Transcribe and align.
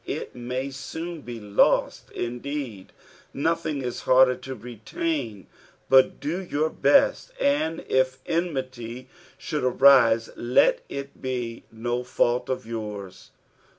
It 0.07 0.33
may 0.35 0.71
soon 0.71 1.21
be 1.21 1.39
lost, 1.39 2.09
indeed, 2.09 2.91
nothing 3.35 3.83
is 3.83 4.01
harder 4.01 4.35
to 4.37 4.55
retain, 4.55 5.45
but 5.89 6.19
do 6.19 6.41
your 6.41 6.71
best, 6.71 7.31
and 7.39 7.85
if 7.87 8.17
enmity 8.25 9.09
should 9.37 9.63
arise 9.63 10.31
let 10.35 10.81
it 10.89 11.21
be 11.21 11.65
no 11.71 11.99
^ult 12.01 12.49
of 12.49 12.65
yours. 12.65 13.29